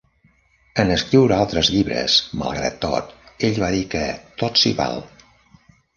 En 0.83 0.93
escriure 0.93 1.35
altres 1.41 1.69
llibres, 1.75 2.17
malgrat 2.43 2.79
tot, 2.87 3.13
ell 3.51 3.61
diu 3.77 3.85
que 3.95 4.03
"Tot 4.45 4.63
s'hi 4.63 4.73
val". 4.81 4.99